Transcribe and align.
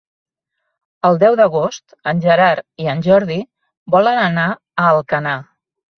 El 1.09 1.19
deu 1.23 1.35
d'agost 1.41 1.93
en 2.11 2.23
Gerard 2.25 2.85
i 2.85 2.89
en 2.95 3.03
Jordi 3.09 3.37
volen 3.97 4.23
anar 4.23 4.49
a 4.55 4.87
Alcanar. 4.95 5.37